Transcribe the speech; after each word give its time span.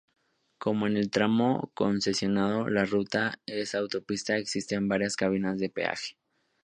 Como 0.57 0.87
en 0.87 0.97
el 0.97 1.11
tramo 1.11 1.69
concesionado 1.75 2.67
la 2.69 2.85
ruta 2.85 3.37
es 3.45 3.75
autopista, 3.75 4.35
existen 4.35 4.87
varias 4.87 5.15
cabinas 5.15 5.59
de 5.59 5.69
peaje. 5.69 6.17